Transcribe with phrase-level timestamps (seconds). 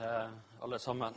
[0.00, 1.14] til alle sammen.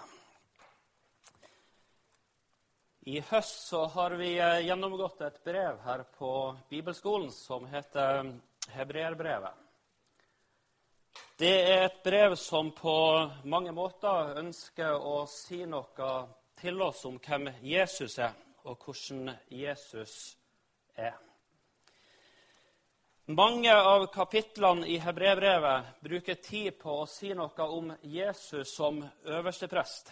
[3.06, 6.32] I høst så har vi eh, gjennomgått et brev her på
[6.70, 8.34] bibelskolen som heter
[8.76, 9.60] Hebreerbrevet.
[11.40, 12.96] Det er et brev som på
[13.48, 16.14] mange måter ønsker å si noe
[16.60, 20.18] til oss om hvem Jesus er, og hvordan Jesus
[20.96, 21.16] er.
[23.26, 30.12] Mange av kapitlene i Hebrebrevet bruker tid på å si noe om Jesus som øversteprest.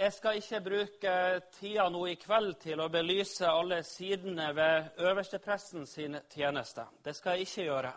[0.00, 5.86] jeg skal ikke bruke tida nå i kveld til å belyse alle sidene ved øverstepresten
[5.86, 6.86] sin tjeneste.
[7.04, 7.92] Det skal jeg ikke gjøre.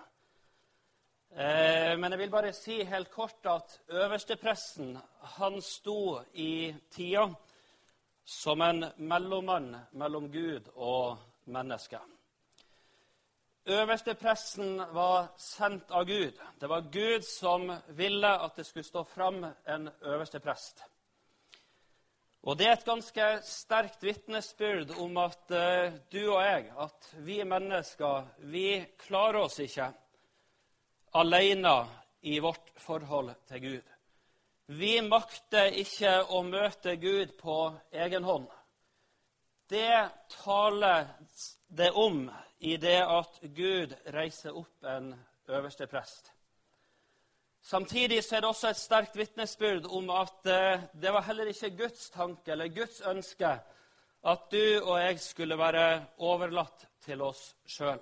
[1.32, 7.34] Eh, men jeg vil bare si helt kort at øverstepresten han sto i tida
[8.26, 12.00] som en mellommann mellom Gud og menneske.
[13.66, 16.40] Øverstepresten var sendt av Gud.
[16.60, 20.84] Det var Gud som ville at det skulle stå fram en øverste prest.
[22.44, 27.44] Og Det er et ganske sterkt vitnesbyrd om at uh, du og jeg, at vi
[27.44, 29.88] mennesker, vi klarer oss ikke
[31.16, 31.78] alene
[32.22, 33.94] i vårt forhold til Gud.
[34.68, 37.58] Vi makter ikke å møte Gud på
[37.92, 38.52] egen hånd
[39.70, 40.10] det
[40.44, 41.08] taler
[41.68, 45.14] det om i det at Gud reiser opp en
[45.48, 46.32] øverste prest.
[47.64, 52.10] Samtidig er det også et sterkt vitnesbyrd om at eh, det var heller ikke Guds
[52.10, 53.54] tanke eller Guds ønske
[54.24, 58.00] at du og jeg skulle være overlatt til oss sjøl.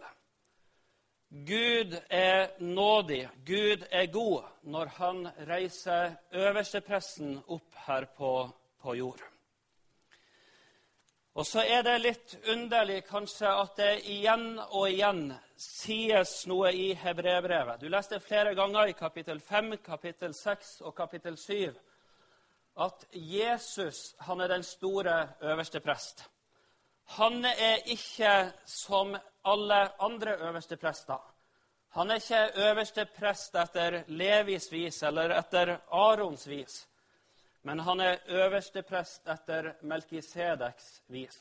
[1.32, 8.50] Gud er nådig, Gud er god, når han reiser øverstepresten opp her på,
[8.82, 9.22] på jord.
[11.34, 16.90] Og så er det litt underlig kanskje at det igjen og igjen sies noe i
[17.00, 17.80] hebreerbrevet.
[17.80, 21.72] Du leste flere ganger i kapittel 5, kapittel 6 og kapittel 7
[22.82, 26.26] at Jesus han er den store øverste prest.
[27.18, 29.16] Han er ikke som
[29.46, 31.20] alle andre øverste prester.
[31.90, 36.88] Han er ikke øverste prest etter Levis vis eller etter Arons vis
[37.62, 41.38] men han er øverste prest etter Melkisedeks vis.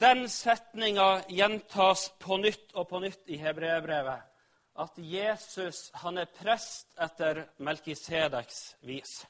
[0.00, 4.32] Den setninga gjentas på nytt og på nytt i hebreerbrevet.
[4.76, 9.22] At Jesus han er prest etter Melkisedeks vis.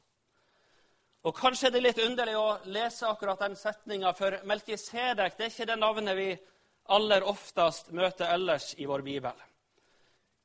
[1.27, 5.55] Og Kanskje det er litt underlig å lese akkurat den setninga, for Melkisedek det er
[5.55, 6.29] ikke det navnet vi
[6.95, 9.35] aller oftest møter ellers i vår bibel.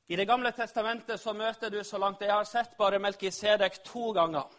[0.07, 4.11] I Det gamle testamentet så møter du så langt jeg har sett, bare Melkisedek to
[4.11, 4.49] ganger.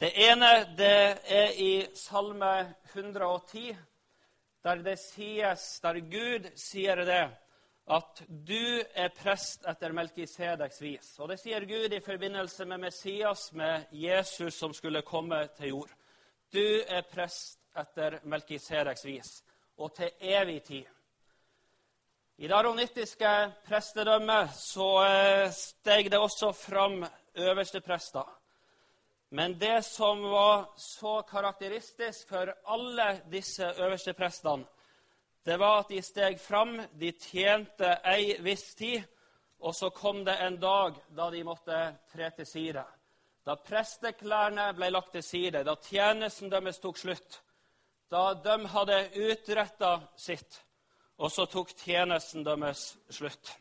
[0.00, 3.76] Det ene det er i Salme 110,
[4.64, 7.28] der det sies, der Gud sier det,
[7.94, 11.12] at du er prest etter Melkisedeks vis.
[11.20, 15.94] Og det sier Gud i forbindelse med Messias, med Jesus som skulle komme til jord.
[16.50, 19.34] Du er prest etter Melkisedeks vis,
[19.78, 20.84] og til evig tid.
[22.42, 23.34] I det aronittiske
[23.68, 27.04] prestedømmet så eh, steg det også fram
[27.38, 28.26] øverste prester.
[29.34, 34.62] Men det som var så karakteristisk for alle disse øverste prestene,
[35.42, 39.02] det var at de steg fram, de tjente ei viss tid,
[39.58, 41.80] og så kom det en dag da de måtte
[42.12, 42.86] tre til side.
[43.42, 47.42] Da presteklærne ble lagt til side, da tjenesten deres tok slutt,
[48.06, 50.62] da de hadde utretta sitt,
[51.18, 53.56] og så tok tjenesten deres slutt.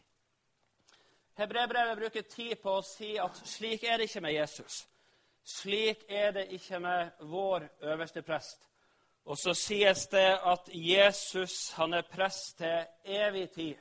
[1.42, 4.84] Hebrebrevet bruker tid på å si at slik er det ikke med Jesus.
[5.44, 8.68] Slik er det ikke med vår øverste prest.
[9.26, 13.76] Og så sies det at Jesus han er prest til evig tid.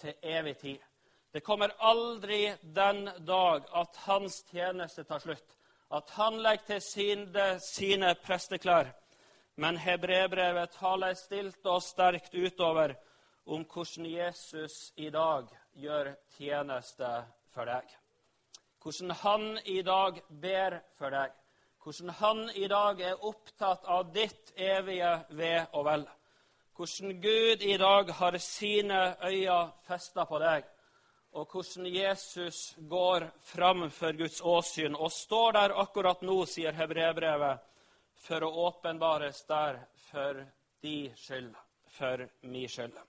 [0.00, 0.78] Til evig tid.
[1.32, 5.56] Det kommer aldri den dag at hans tjeneste tar slutt,
[5.90, 8.92] at han legger til side sine presteklær.
[9.56, 12.94] Men hebrebrevet taler stilt og sterkt utover
[13.46, 17.10] om hvordan Jesus i dag gjør tjeneste
[17.54, 18.03] for deg.
[18.84, 21.32] Hvordan han i dag ber for deg.
[21.80, 26.04] Hvordan han i dag er opptatt av ditt evige ve og vel.
[26.76, 30.66] Hvordan Gud i dag har sine øyne festa på deg.
[31.32, 37.64] Og hvordan Jesus går fram for Guds åsyn og står der akkurat nå, sier hebreerbrevet,
[38.20, 39.80] for å åpenbares der
[40.10, 40.44] for
[40.84, 41.56] de skyld,
[41.96, 43.00] for mi skyld.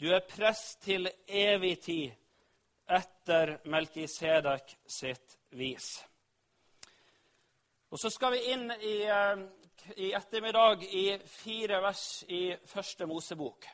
[0.00, 2.21] Du er prest til evig tid
[2.92, 6.04] etter Melkisedek sitt vis.
[7.92, 9.36] Og Så skal vi inn i, eh,
[9.96, 13.66] i ettermiddag i fire vers i Første Mosebok.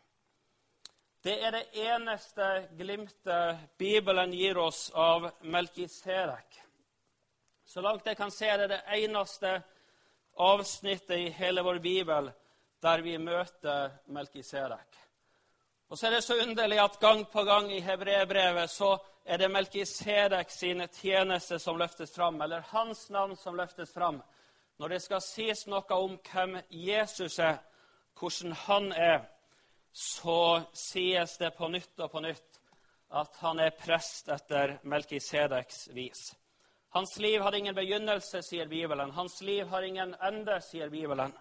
[1.22, 6.62] Det er det eneste glimtet Bibelen gir oss av Melkisedek.
[7.64, 9.62] Så langt jeg kan se, det er det eneste
[10.38, 12.30] avsnittet i hele vår bibel
[12.82, 15.07] der vi møter Melkisedek.
[15.88, 19.48] Og så er det så underlig at gang på gang i hebreerbrevet så er det
[19.50, 24.22] Melkisedek sine tjenester som løftes fram, eller hans navn som løftes fram,
[24.78, 27.58] når det skal sies noe om hvem Jesus er,
[28.20, 29.24] hvordan han er,
[29.92, 32.60] så sies det på nytt og på nytt
[33.08, 36.28] at han er prest etter Melkisedeks vis.
[36.92, 39.10] Hans liv har ingen begynnelse, sier Bibelen.
[39.10, 41.32] Hans liv har ingen ende, sier Bibelen.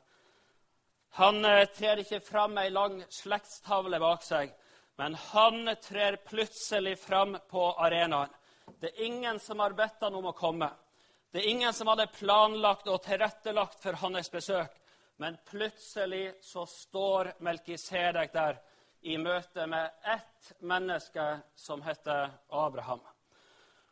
[1.09, 4.51] Han eh, trer ikke fram med ei lang slektstavle bak seg,
[4.97, 8.33] men han trer plutselig fram på arenaen.
[8.79, 10.69] Det er ingen som har bedt han om å komme.
[11.31, 14.73] Det er ingen som hadde planlagt og tilrettelagt for hans besøk.
[15.17, 18.59] Men plutselig så står Melkisedek der
[19.01, 23.01] i møte med ett menneske som heter Abraham.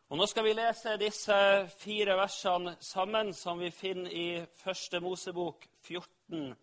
[0.09, 1.37] Og Nå skal vi lese disse
[1.81, 4.27] fire versene sammen, som vi finner i
[4.61, 6.53] Første Mosebok 14,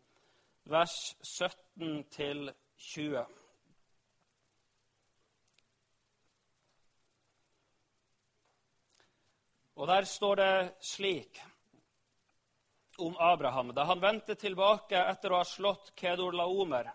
[0.65, 3.27] vers 17 20.
[9.75, 11.41] Og der står det slik
[12.99, 16.93] om Abraham da han vendte tilbake etter å ha slått Kedor Laomer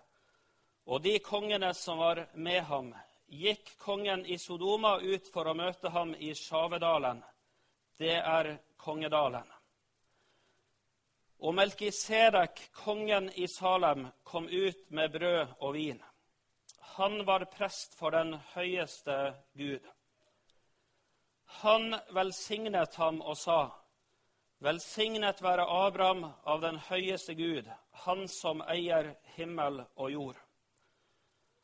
[0.87, 2.93] og de kongene som var med ham
[3.27, 7.19] gikk kongen i Sodoma ut for å møte ham i Sjavedalen.
[7.99, 9.56] Det er Kongedalen.
[11.39, 15.99] Og Melkisedek, kongen i Salem, kom ut med brød og vin.
[16.97, 19.85] Han var prest for den høyeste Gud.
[21.61, 23.69] Han velsignet ham og sa:"
[24.59, 30.39] Velsignet være Abraham av den høyeste Gud, han som eier himmel og jord.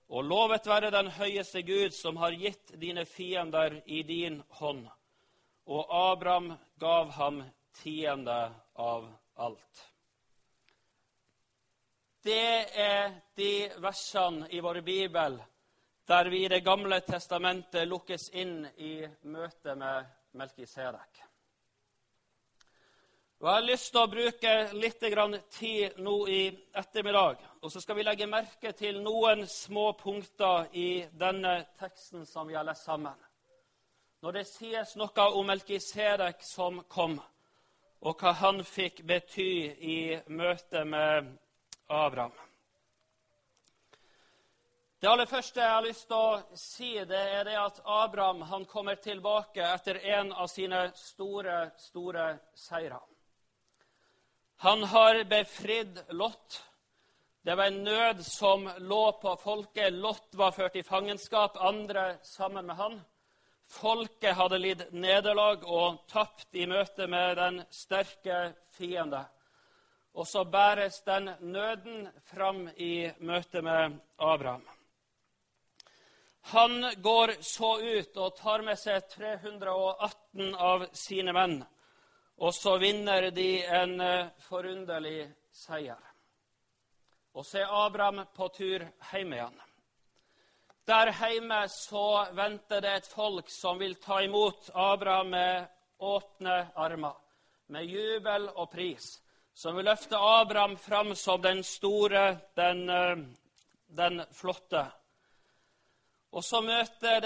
[0.09, 4.85] Og lovet være den høyeste Gud, som har gitt dine fiender i din hånd.
[5.65, 7.43] Og Abraham gav ham
[7.81, 9.09] tiende av
[9.43, 9.81] alt.
[12.23, 13.53] Det er de
[13.83, 15.41] versene i vår bibel
[16.07, 21.23] der vi i Det gamle testamentet lukkes inn i møte med Melkisedek.
[23.39, 25.01] Og Jeg har lyst til å bruke litt
[25.51, 26.41] tid nå i
[26.79, 27.41] ettermiddag.
[27.61, 32.55] Og så skal vi legge merke til noen små punkter i denne teksten som vi
[32.55, 33.19] har lest sammen.
[34.23, 37.19] Når det sies noe om Melkisedek som kom,
[38.03, 41.29] og hva han fikk bety i møte med
[41.87, 42.33] Abraham.
[44.99, 48.63] Det aller første jeg har lyst til å si, det er det at Abraham han
[48.71, 53.01] kommer tilbake etter en av sine store, store seire.
[54.63, 56.61] Han har befridd Lot.
[57.43, 59.91] Det var en nød som lå på folket.
[59.93, 63.01] Lot var ført i fangenskap, andre sammen med han.
[63.73, 69.23] Folket hadde lidd nederlag og tapt i møte med den sterke fiende.
[70.13, 74.63] Og så bæres den nøden fram i møte med Abraham.
[76.53, 81.63] Han går så ut og tar med seg 318 av sine menn
[82.37, 85.99] og så vinner de en eh, forunderlig seier.
[87.33, 89.61] Og så er Abraham på tur hjem igjen.
[90.87, 95.67] Der hjemme så venter det et folk som vil ta imot Abraham med
[96.03, 97.13] åpne armer,
[97.67, 99.05] med jubel og pris.
[99.55, 103.17] Som vil løfte Abraham fram som den store, den, eh,
[103.87, 104.85] den flotte.
[106.31, 107.23] Og så møter,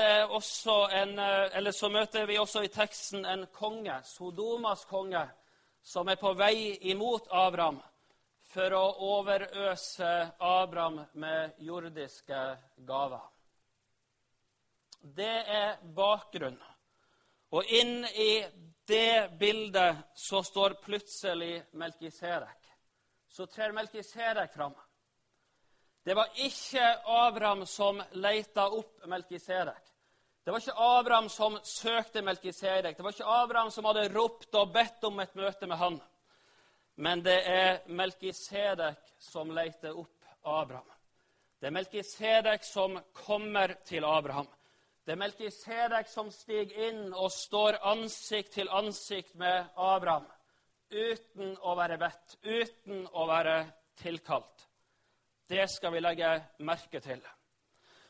[0.92, 5.30] en, eh, så møter, vi også i teksten en konge, Sodomas konge,
[5.82, 7.82] som er på vei imot Abraham
[8.42, 13.37] for å overøse Abraham med jordiske gaver.
[15.02, 16.64] Det er bakgrunnen.
[17.56, 18.46] Og inn i
[18.88, 22.68] det bildet så står plutselig Melkisedek.
[23.28, 24.76] Så trer Melkisedek fram.
[26.04, 29.84] Det var ikke Abraham som leita opp Melkisedek.
[30.44, 32.98] Det var ikke Abraham som søkte Melkisedek.
[32.98, 35.98] Det var ikke Abraham som hadde ropt og bedt om et møte med han.
[36.96, 40.88] Men det er Melkisedek som leiter opp Abraham.
[41.60, 44.48] Det er Melkisedek som kommer til Abraham.
[45.08, 50.26] Det er Melkisedek som stiger inn og står ansikt til ansikt med Abraham
[50.92, 53.54] uten å være bedt, uten å være
[54.02, 54.66] tilkalt.
[55.48, 57.24] Det skal vi legge merke til.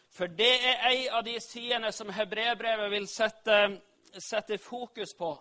[0.10, 3.60] For det er ei av de sidene som hebreerbrevet vil sette,
[4.18, 5.36] sette fokus på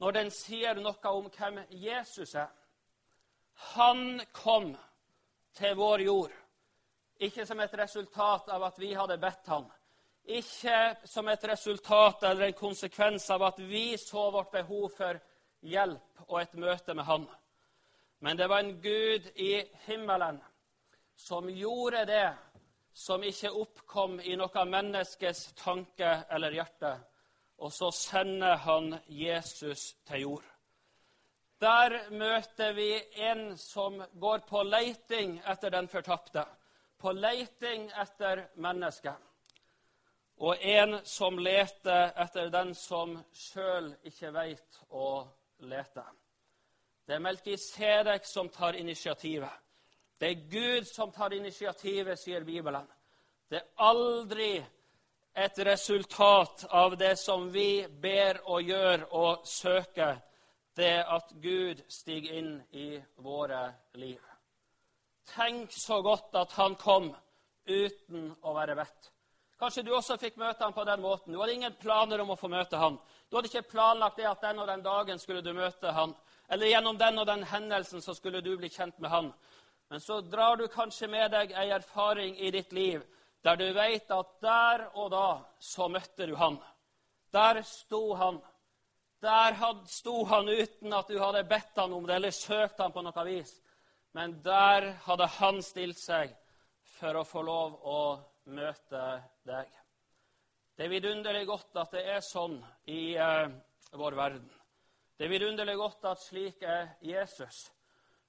[0.00, 2.48] når den sier noe om hvem Jesus er.
[3.76, 4.72] Han kom
[5.60, 6.42] til vår jord
[7.20, 9.68] ikke som et resultat av at vi hadde bedt han.
[10.24, 15.20] Ikke som et resultat eller en konsekvens av at vi så vårt behov for
[15.60, 17.26] hjelp og et møte med han.
[18.24, 20.40] Men det var en Gud i himmelen
[21.16, 22.28] som gjorde det
[22.94, 26.94] som ikke oppkom i noe menneskes tanke eller hjerte.
[27.58, 30.48] Og så sender han Jesus til jord.
[31.60, 32.88] Der møter vi
[33.28, 36.44] en som går på leiting etter den fortapte,
[36.98, 39.33] på leiting etter mennesket.
[40.36, 45.24] Og en som leter etter den som sjøl ikke veit å
[45.68, 46.04] lete.
[47.06, 49.52] Det er Melkisedek som tar initiativet.
[50.18, 52.86] Det er Gud som tar initiativet, sier Bibelen.
[53.50, 54.64] Det er aldri
[55.34, 60.20] et resultat av det som vi ber og gjør og søker
[60.76, 63.66] det at Gud stiger inn i våre
[64.00, 64.22] liv.
[65.34, 67.10] Tenk så godt at han kom
[67.66, 69.13] uten å være bedt.
[69.58, 71.32] Kanskje du også fikk møte ham på den måten.
[71.32, 72.98] Du hadde ingen planer om å få møte ham.
[73.30, 76.14] Du hadde ikke planlagt det at den og den dagen skulle du møte ham.
[76.50, 79.32] Eller gjennom den og den hendelsen så skulle du bli kjent med ham.
[79.88, 83.04] Men så drar du kanskje med deg ei erfaring i ditt liv
[83.44, 85.28] der du vet at der og da
[85.60, 86.56] så møtte du han.
[87.32, 88.40] Der sto han.
[89.22, 89.56] Der
[89.86, 93.24] sto han uten at du hadde bedt han om det eller søkt han på noe
[93.28, 93.52] vis.
[94.12, 96.32] Men der hadde han stilt seg
[96.96, 98.00] for å få lov å
[98.46, 99.04] møte
[99.46, 99.70] deg.
[100.76, 102.58] Det er vidunderlig godt at det er sånn
[102.90, 103.46] i uh,
[103.94, 104.50] vår verden.
[105.14, 107.68] Det er vidunderlig godt at slik er Jesus.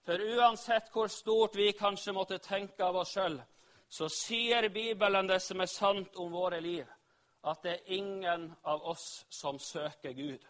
[0.06, 3.40] For uansett hvor stort vi kanskje måtte tenke av oss sjøl,
[3.90, 6.86] så sier Bibelen det som er sant om våre liv,
[7.46, 10.46] at det er ingen av oss som søker Gud.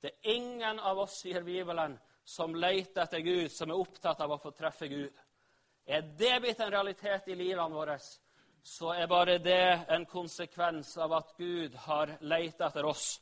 [0.00, 4.32] Det er ingen av oss, sier Bibelen, som leter etter Gud, som er opptatt av
[4.32, 5.16] å få treffe Gud.
[5.86, 7.96] Er det blitt en realitet i livene våre,
[8.62, 13.20] så er bare det en konsekvens av at Gud har leita etter oss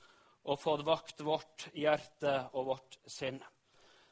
[0.48, 3.38] og fått vakt vårt hjerte og vårt sinn.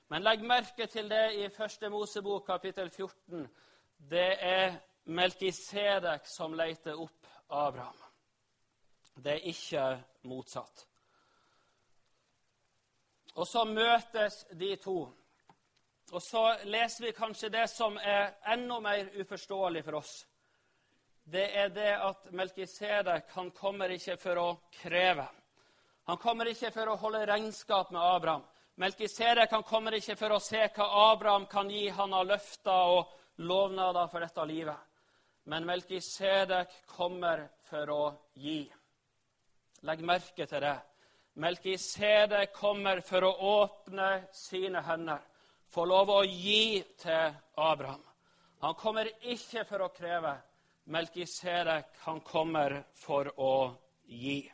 [0.08, 1.88] Men legg merke til det i 1.
[1.90, 3.46] Mosebok kapittel 14.
[3.96, 7.98] Det er Melkisedek som leter opp Abraham.
[9.16, 9.86] Det er ikke
[10.28, 10.86] motsatt.
[13.36, 14.98] Og så møtes de to.
[16.12, 20.14] Og så leser vi kanskje det som er enda mer uforståelig for oss.
[21.28, 25.24] Det er det at Melkisedek han kommer ikke for å kreve.
[26.06, 28.44] Han kommer ikke for å holde regnskap med Abraham.
[28.78, 33.42] Melkisedek han kommer ikke for å se hva Abraham kan gi han av løfter og
[33.42, 34.78] lovnader for dette livet.
[35.50, 38.02] Men Melkisedek kommer for å
[38.38, 38.60] gi.
[39.82, 40.78] Legg merke til det.
[41.42, 45.26] Melkisedek kommer for å åpne sine hender,
[45.74, 48.04] få lov å gi til Abraham.
[48.62, 50.38] Han kommer ikke for å kreve.
[50.86, 53.56] Melkisedek, han kommer for å
[54.06, 54.44] gi.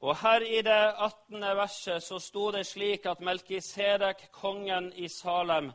[0.00, 1.40] Og her i det 18.
[1.56, 5.72] verset så sto det slik at Melkisedek, kongen i Salem,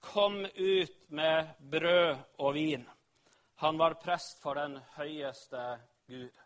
[0.00, 2.84] kom ut med brød og vin.
[3.60, 6.44] Han var prest for den høyeste Gud.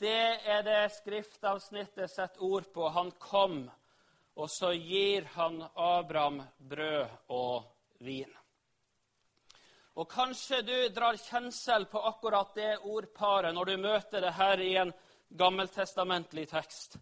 [0.00, 2.88] Det er det skriftavsnittet setter ord på.
[2.88, 3.64] Han kom,
[4.36, 7.64] og så gir han Abraham brød og
[7.98, 8.39] vin.
[10.00, 14.70] Og Kanskje du drar kjensel på akkurat det ordparet når du møter det her i
[14.80, 14.92] en
[15.36, 16.96] gammeltestamentlig tekst.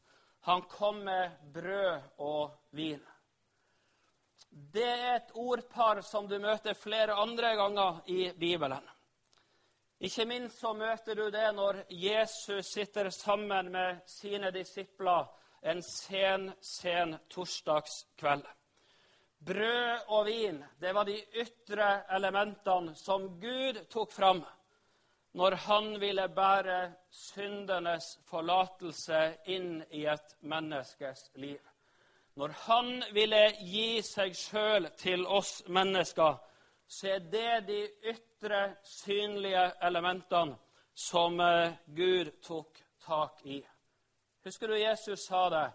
[0.48, 3.04] Han kom med brød og vin.
[4.50, 8.90] Det er et ordpar som du møter flere andre ganger i Bibelen.
[10.00, 15.30] Ikke minst så møter du det når Jesus sitter sammen med sine disipler
[15.62, 18.46] en sen, sen torsdagskveld.
[19.38, 24.42] Brød og vin det var de ytre elementene som Gud tok fram
[25.38, 26.78] når han ville bære
[27.14, 31.60] syndenes forlatelse inn i et menneskes liv.
[32.34, 36.38] Når han ville gi seg sjøl til oss mennesker,
[36.88, 37.80] så er det de
[38.12, 40.56] ytre, synlige elementene
[40.94, 43.60] som eh, Gud tok tak i.
[44.44, 45.68] Husker du Jesus sa det?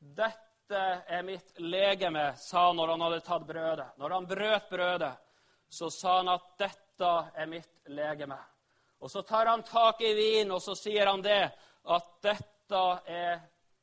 [0.00, 3.86] 'Dette er mitt legeme', sa han når han hadde tatt brødet.
[3.98, 5.14] Når han brøt brødet,
[5.68, 8.38] så sa han at 'dette er mitt legeme'.
[9.00, 11.52] Og så tar han tak i vin, og så sier han det,
[11.84, 13.40] at 'dette er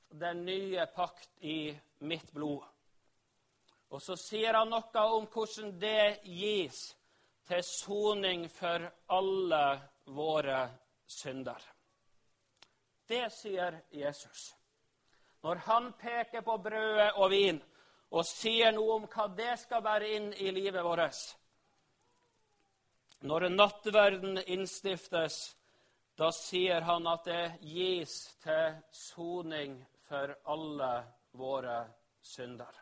[0.09, 2.67] den nye pakt i mitt blod'.
[3.91, 6.95] Og så sier han noe om hvordan det gis
[7.47, 10.69] til soning for alle våre
[11.05, 11.59] synder.
[13.07, 14.60] Det sier Jesus.
[15.41, 17.61] Når han peker på brødet og vin
[18.11, 21.37] og sier noe om hva det skal være inn i livet vårt,
[23.21, 25.55] Når nattverden innstiftes,
[26.17, 29.75] da sier han at det gis til soning
[30.07, 31.03] for alle
[31.37, 31.83] våre
[32.21, 32.73] synder.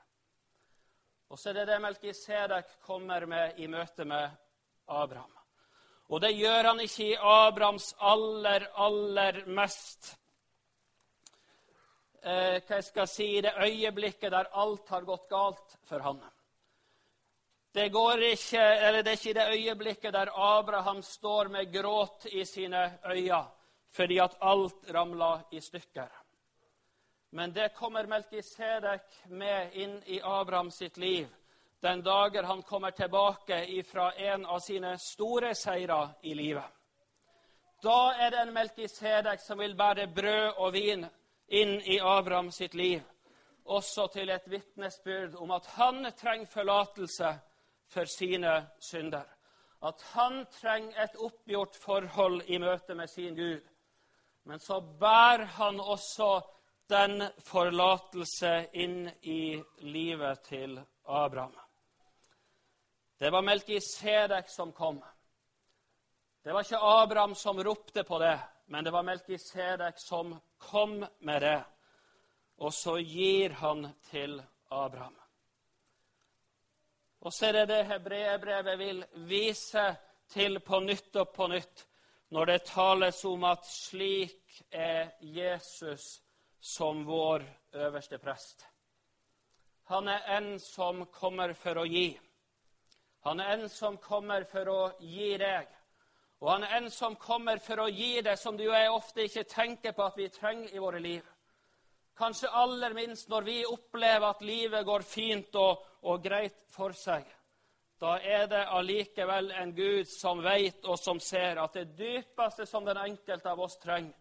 [1.30, 4.30] Og så er det det Melkisedek kommer med i møte med
[4.88, 5.36] Abraham.
[6.10, 10.16] Og det gjør han ikke i Abrahams aller, aller mest
[12.24, 16.22] eh, hva jeg skal si, det øyeblikket der alt har gått galt for han.
[17.74, 18.64] Det, ikke,
[19.04, 23.46] det er ikke det øyeblikket der Abraham står med gråt i sine øyne
[23.92, 26.10] fordi at alt ramla i stykker.
[27.32, 31.28] Men det kommer Melkisedek med inn i Abraham sitt liv
[31.82, 36.76] den dagen han kommer tilbake fra en av sine store seirer i livet.
[37.84, 41.06] Da er det en Melkisedek som vil bære brød og vin
[41.50, 43.02] inn i Abraham sitt liv,
[43.66, 47.34] også til et vitnesbyrd om at han trenger forlatelse
[47.90, 49.26] for sine synder.
[49.82, 53.62] At han trenger et oppgjort forhold i møte med sin Gud.
[54.44, 56.42] Men så bærer han også
[56.90, 61.56] den forlatelse inn i livet til Abraham.
[63.20, 65.04] Det var Melkisedek som kom.
[66.44, 71.42] Det var ikke Abraham som ropte på det, men det var Melkisedek som kom med
[71.42, 71.60] det.
[72.60, 75.16] Og så gir han til Abraham.
[77.20, 79.86] Og så er det det hebreerbrevet vil vise
[80.32, 81.86] til på nytt og på nytt
[82.30, 86.20] når det tales om at slik er Jesus
[86.62, 88.66] som vår øverste prest.
[89.90, 92.20] Han er en som kommer for å gi.
[93.26, 95.68] Han er en som kommer for å gi deg.
[96.40, 99.26] Og han er en som kommer for å gi det som du og jeg ofte
[99.28, 101.26] ikke tenker på at vi trenger i våre liv.
[102.20, 107.28] Kanskje aller minst når vi opplever at livet går fint og, og greit for seg.
[108.00, 112.88] Da er det allikevel en Gud som vet og som ser at det dypeste som
[112.88, 114.16] den enkelte av oss trenger,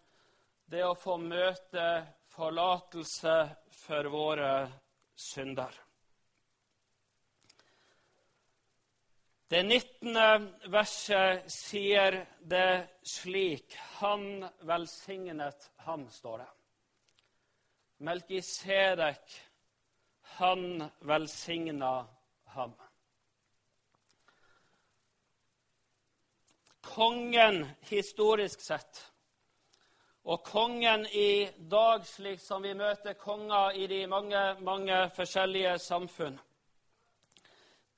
[0.69, 1.85] det er å få møte
[2.35, 3.37] forlatelse
[3.87, 4.51] for våre
[5.17, 5.88] synder.
[9.49, 10.17] Det 19.
[10.69, 16.49] verset sier det slik Han velsignet ham, står det.
[18.05, 19.39] Melkisedek,
[20.37, 22.07] han velsigna
[22.45, 22.75] ham.
[26.85, 29.01] Kongen historisk sett,
[30.29, 36.37] og kongen i dag, slik som vi møter konger i de mange, mange forskjellige samfunn,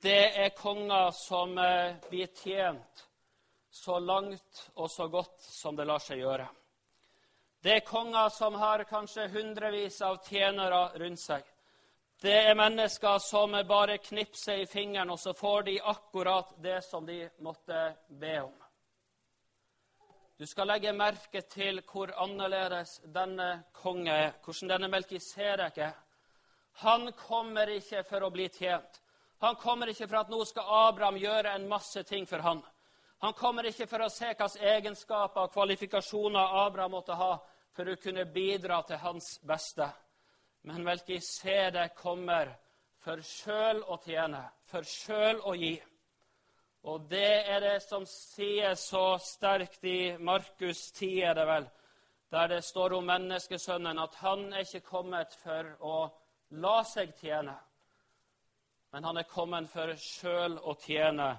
[0.02, 3.06] det er konger som eh, blir tjent
[3.70, 6.48] så langt og så godt som det lar seg gjøre.
[7.60, 11.44] Det er konger som har kanskje hundrevis av tjenere rundt seg.
[12.20, 17.06] Det er mennesker som bare knipser i fingeren, og så får de akkurat det som
[17.06, 18.56] de måtte be om.
[20.36, 25.92] Du skal legge merke til hvor annerledes denne konge er, hvordan denne Melkisedek er.
[26.80, 29.02] Han kommer ikke for å bli tjent.
[29.40, 32.60] Han kommer ikke for at nå skal Abraham gjøre en masse ting for han.
[33.20, 37.34] Han kommer ikke for å se hvilke egenskaper og kvalifikasjoner Abraham måtte ha
[37.76, 39.88] for å kunne bidra til hans beste.
[40.68, 42.52] Men Melkisedek kommer
[43.00, 45.74] for sjøl å tjene, for sjøl å gi.
[46.88, 51.68] Og det er det som sies så sterkt i Markus 10, er det vel,
[52.32, 55.96] der det står om menneskesønnen at han er ikke kommet for å
[56.60, 57.56] la seg tjene,
[58.92, 61.30] men han er kommet for sjøl å tjene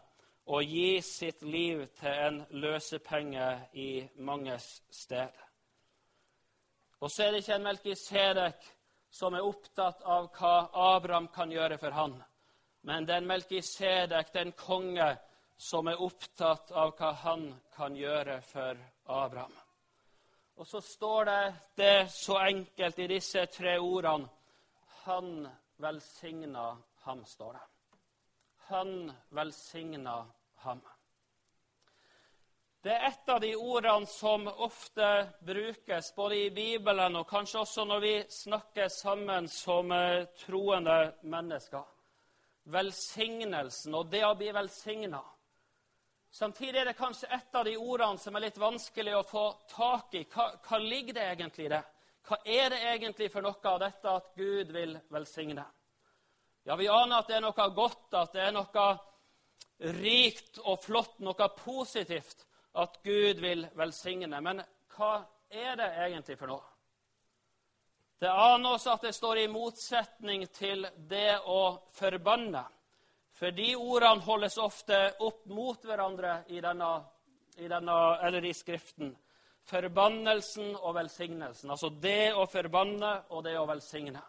[0.52, 3.90] og gi sitt liv til en løsepenge i
[4.26, 5.32] manges sted.
[7.02, 8.68] Og så er det ikke en Melkisedek
[9.12, 10.56] som er opptatt av hva
[10.96, 12.16] Abraham kan gjøre for han,
[12.88, 15.10] men det er en Melkisedek, er konge,
[15.58, 19.54] som er opptatt av hva han kan gjøre for Abraham.
[20.58, 24.30] Og så står det det så enkelt i disse tre ordene
[25.06, 25.48] Han
[25.82, 27.62] velsigna ham, står det.
[28.72, 30.82] Han velsigna ham.
[32.82, 35.08] Det er et av de ordene som ofte
[35.46, 41.84] brukes både i Bibelen og kanskje også når vi snakker sammen som eh, troende mennesker.
[42.74, 45.22] Velsignelsen og det å bli velsigna.
[46.32, 50.18] Samtidig er det kanskje et av de ordene som er litt vanskelig å få tak
[50.18, 50.24] i.
[50.32, 51.84] Hva, hva ligger det egentlig i det?
[52.26, 55.66] Hva er det egentlig for noe av dette at Gud vil velsigne?
[56.64, 58.88] Ja, Vi aner at det er noe godt, at det er noe
[59.98, 62.46] rikt og flott, noe positivt
[62.78, 64.42] at Gud vil velsigne.
[64.42, 64.62] Men
[64.96, 65.16] hva
[65.50, 66.68] er det egentlig for noe?
[68.22, 72.62] Det aner oss at det står i motsetning til det å forbanne.
[73.34, 76.92] For de ordene holdes ofte opp mot hverandre i, denne,
[77.58, 77.96] i, denne,
[78.46, 79.16] i Skriften.
[79.66, 81.74] Forbannelsen og velsignelsen.
[81.74, 84.22] Altså det å forbanne og det å velsigne.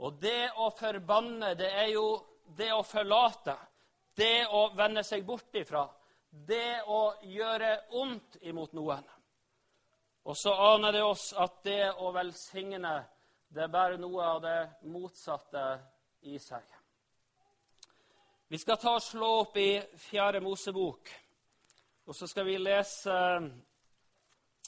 [0.00, 2.06] Og det å forbanne, det er jo
[2.56, 3.56] det å forlate.
[4.16, 5.84] Det å vende seg bort ifra.
[6.30, 9.04] Det å gjøre ondt imot noen.
[10.24, 12.92] Og så aner det oss at det å velsigne,
[13.48, 14.58] det bærer noe av det
[14.92, 15.64] motsatte
[16.28, 16.64] i seg.
[18.50, 21.10] Vi skal ta og slå opp i Fjerde Mosebok,
[22.06, 23.16] og så skal vi lese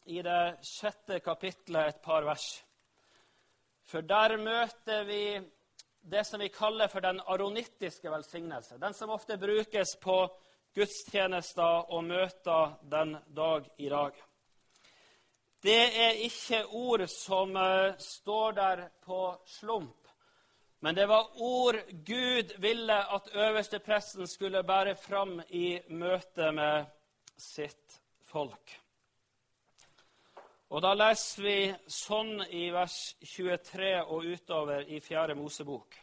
[0.07, 2.47] i det sjette kapitlet et par vers.
[3.93, 5.25] For der møter vi
[6.01, 8.79] det som vi kaller for den aronittiske velsignelse.
[8.81, 10.17] Den som ofte brukes på
[10.75, 14.17] gudstjenester og møter den dag i dag.
[15.63, 20.09] Det er ikke ord som uh, står der på slump,
[20.81, 21.77] men det var ord
[22.07, 26.89] Gud ville at øverstepresten skulle bære fram i møte med
[27.39, 28.82] sitt folk.
[30.73, 35.35] Og Da leser vi sånn i vers 23 og utover i 4.
[35.37, 35.99] Mosebok.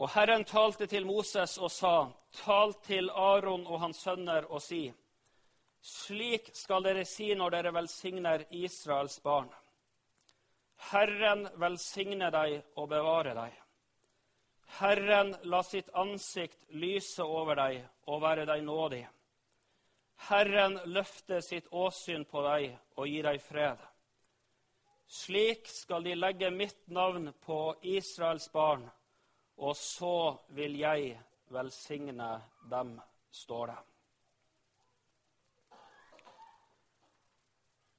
[0.00, 4.92] Og Herren talte til Moses og sa, Tal til Aron og hans sønner og si:"
[5.86, 9.50] Slik skal dere si når dere velsigner Israels barn.
[10.90, 13.52] Herren velsigne deg og bevare deg.
[14.80, 19.04] Herren la sitt ansikt lyse over deg og være deg nådig.
[20.16, 23.82] Herren løfter sitt åsyn på deg og gir deg fred.
[25.06, 28.88] Slik skal de legge mitt navn på Israels barn,
[29.56, 31.12] og så vil jeg
[31.54, 32.32] velsigne
[32.70, 32.96] dem,
[33.30, 33.78] står det.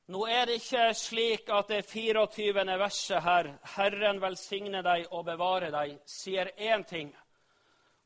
[0.08, 2.77] Nå er det ikke slik at det 24.
[2.80, 7.15] verset her, 'Herren velsigne deg og bevare deg', sier én ting.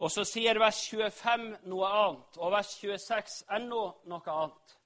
[0.01, 4.77] Og så sier vers 25 noe annet, og vers 26 enda noe annet.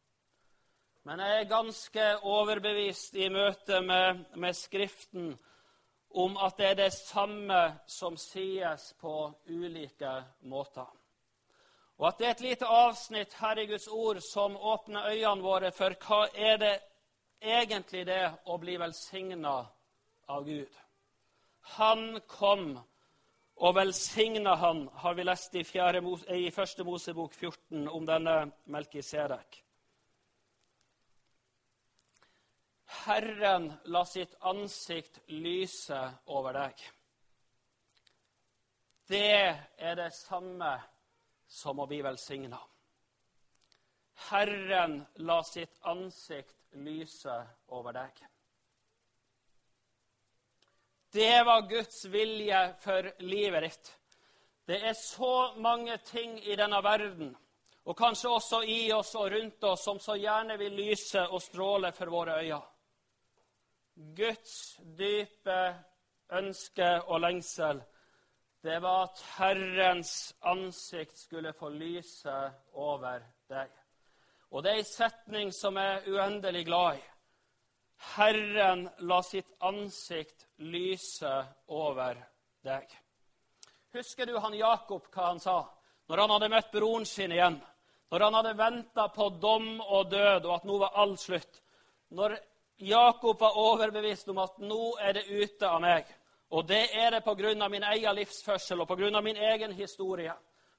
[1.08, 5.30] Men jeg er ganske overbevist i møte med, med Skriften
[6.16, 9.14] om at det er det samme som sies på
[9.48, 10.12] ulike
[10.52, 10.90] måter.
[11.98, 15.72] Og at det er et lite avsnitt her i Guds ord som åpner øynene våre
[15.72, 16.74] for hva er det
[17.42, 19.56] egentlig det å bli velsigna
[20.28, 20.76] av Gud.
[21.78, 22.76] Han kom
[23.56, 25.64] og velsigna han, har vi lest i,
[26.02, 29.62] mose, i første Mosebok 14 om denne Melkisedek.
[33.06, 36.84] Herren la sitt ansikt lyse over deg.
[39.08, 40.76] Det er det samme
[41.48, 42.60] som å bli velsigna.
[44.30, 47.36] Herren la sitt ansikt lyse
[47.68, 48.24] over deg.
[51.16, 53.92] Det var Guds vilje for livet ditt.
[54.66, 57.30] Det er så mange ting i denne verden,
[57.88, 61.94] og kanskje også i oss og rundt oss, som så gjerne vil lyse og stråle
[61.96, 62.60] for våre øyne.
[64.18, 65.62] Guds dype
[66.36, 67.80] ønske og lengsel,
[68.68, 72.38] det var at Herrens ansikt skulle få lyse
[72.74, 73.72] over deg.
[74.52, 77.06] Og det er ei setning som jeg er uendelig glad i.
[78.14, 81.34] Herren la sitt ansikt lyse
[81.68, 82.20] over
[82.64, 82.86] deg.
[83.96, 85.64] Husker du han Jakob, hva han sa
[86.06, 87.56] når han hadde møtt broren sin igjen?
[88.12, 91.62] Når han hadde venta på dom og død, og at nå var all slutt?
[92.14, 92.36] Når
[92.86, 96.06] Jakob var overbevist om at nå er det ute av meg,
[96.54, 97.70] og det er det pga.
[97.70, 99.22] min egen livsførsel og pga.
[99.22, 100.34] min egen historie,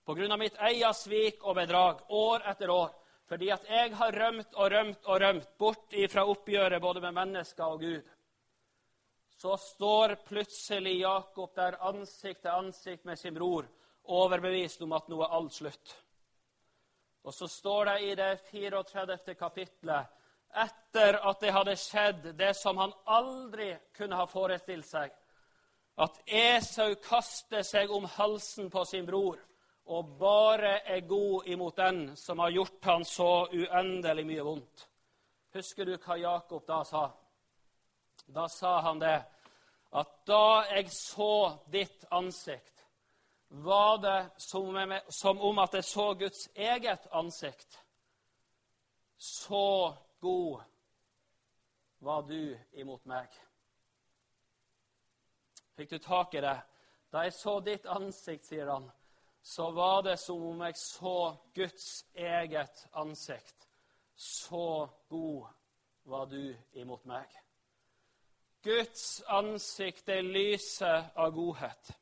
[0.06, 0.36] pga.
[0.36, 2.90] mitt eget svik og bedrag år etter år,
[3.26, 7.64] fordi at jeg har rømt og rømt og rømt bort ifra oppgjøret både med mennesker
[7.64, 8.02] og Gud.
[9.36, 13.66] Så står plutselig Jakob der ansikt til ansikt med sin bror,
[14.04, 15.96] overbevist om at nå er alt slutt.
[17.26, 19.34] Og så står det i det 34.
[19.34, 20.06] kapitlet,
[20.54, 25.10] etter at det hadde skjedd, det som han aldri kunne ha forestilt seg,
[25.98, 29.40] at Esau kaster seg om halsen på sin bror
[29.86, 34.88] og bare er god imot den som har gjort han så uendelig mye vondt.
[35.54, 37.04] Husker du hva Jakob da sa?
[38.26, 39.18] Da sa han det
[39.96, 42.72] at da jeg så ditt ansikt,
[43.48, 47.78] var det som, om at jeg så Guds eget ansikt.
[49.16, 50.62] Så god
[51.98, 53.30] var du imot meg.
[55.76, 56.58] Fikk du tak i det?
[57.12, 58.90] Da jeg så ditt ansikt, sier han,
[59.46, 63.68] så var det som om jeg så Guds eget ansikt.
[64.14, 65.46] Så god
[66.02, 67.30] var du imot meg.
[68.62, 71.92] Guds ansikt er lyset av godhet.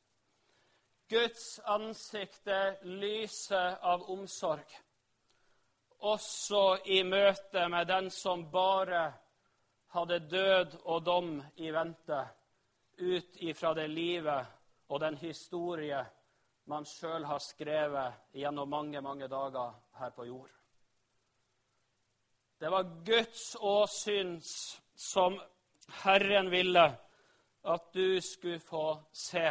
[1.09, 4.65] Guds ansikt er lyset av omsorg,
[6.01, 6.65] også
[6.97, 9.05] i møte med den som bare
[9.93, 11.31] hadde død og dom
[11.61, 12.25] i vente,
[12.97, 14.53] ut ifra det livet
[14.89, 16.01] og den historie
[16.65, 20.51] man sjøl har skrevet gjennom mange, mange dager her på jord.
[22.59, 24.39] Det var Guds åsyn
[24.95, 25.37] som
[26.03, 26.85] Herren ville
[27.65, 29.47] at du skulle få se.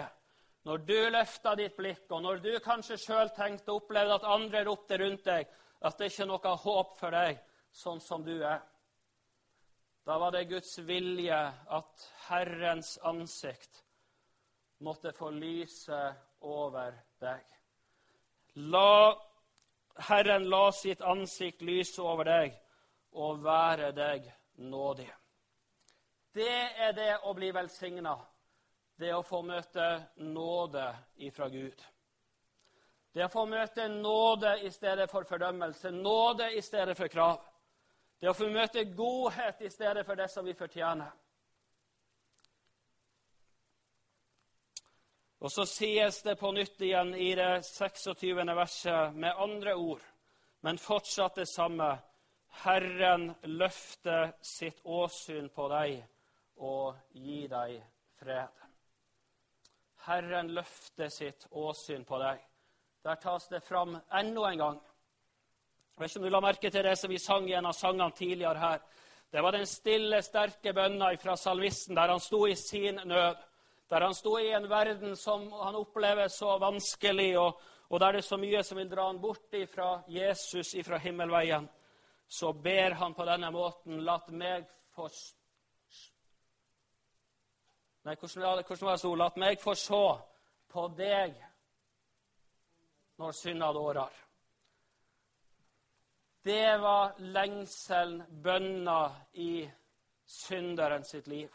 [0.64, 4.64] Når du løfta ditt blikk, og når du kanskje sjøl tenkte og opplevde at andre
[4.64, 5.50] ropte rundt deg
[5.84, 7.42] at det ikke er noe håp for deg
[7.74, 8.62] sånn som du er,
[10.04, 11.36] da var det Guds vilje
[11.78, 13.82] at Herrens ansikt
[14.84, 16.00] måtte få lyse
[16.44, 17.42] over deg.
[18.54, 19.16] La
[20.08, 22.54] Herren la sitt ansikt lyse over deg
[23.14, 24.28] og være deg
[24.62, 25.10] nådig.
[26.34, 28.16] Det er det å bli velsigna
[28.96, 29.86] det å få møte
[30.22, 30.86] nåde
[31.26, 31.82] ifra Gud.
[33.14, 37.42] Det å få møte nåde i stedet for fordømmelse, nåde i stedet for krav.
[38.20, 41.10] Det å få møte godhet i stedet for det som vi fortjener.
[45.42, 48.44] Og så sies det på nytt igjen i det 26.
[48.56, 50.02] verset med andre ord,
[50.60, 51.90] men fortsatt det samme.
[52.62, 55.96] Herren løfter sitt åsyn på deg
[56.62, 57.80] og gi deg
[58.20, 58.64] fred.
[60.06, 62.42] Herren løfter sitt åsyn på deg.
[63.04, 64.76] Der tas det fram enda en gang.
[65.94, 67.76] Jeg vet ikke om du la merke til det som vi sang i en av
[67.76, 68.80] sangene tidligere her.
[69.32, 73.36] Det var den stille, sterke bønna fra salmisten der han sto i sin nød.
[73.90, 78.22] Der han sto i en verden som han opplever så vanskelig, og, og der det
[78.24, 81.68] er så mye som vil dra han bort fra Jesus, fra himmelveien.
[82.26, 85.08] Så ber han på denne måten, la meg få
[88.04, 89.14] Nei, hvordan, hvordan var det sto?
[89.16, 90.02] La meg få se
[90.68, 91.38] på deg
[93.16, 94.20] når synda dårer.
[96.44, 98.98] Det var lengselen, bønna
[99.32, 99.70] i
[100.26, 101.48] synderen sitt liv.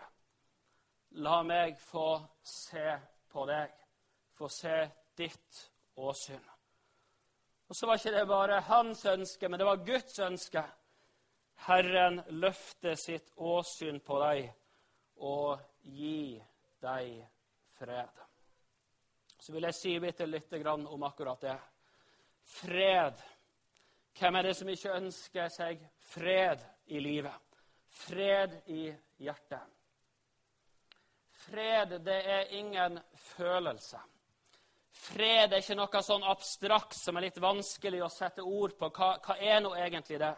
[1.12, 2.86] La meg få se
[3.32, 3.72] på deg,
[4.38, 4.76] få se
[5.18, 5.64] ditt
[5.98, 6.46] åsyn.
[7.70, 10.64] Og så var ikke det bare hans ønske, men det var Guds ønske.
[11.66, 14.48] Herren løfter sitt åsyn på deg
[15.26, 16.40] og gi
[16.82, 17.20] deg
[17.78, 18.22] fred.
[19.40, 21.58] Så vil jeg si bitte lite grann om akkurat det.
[22.44, 23.20] Fred.
[24.20, 27.60] Hvem er det som ikke ønsker seg fred i livet?
[27.90, 28.88] Fred i
[29.22, 29.79] hjertet.
[31.50, 34.00] Fred, det er ingen følelse.
[34.92, 38.90] Fred er ikke noe sånn abstrakt som er litt vanskelig å sette ord på.
[38.94, 40.34] Hva, hva er nå egentlig det?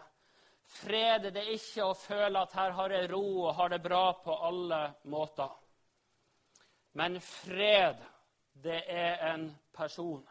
[0.72, 4.06] Fred det er ikke å føle at her har jeg ro og har det bra
[4.24, 5.50] på alle måter.
[6.96, 8.00] Men fred,
[8.54, 10.22] det er en person.